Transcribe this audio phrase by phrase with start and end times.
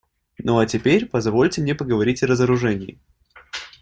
[0.39, 2.99] Ну а теперь позвольте мне поговорить о разоружении.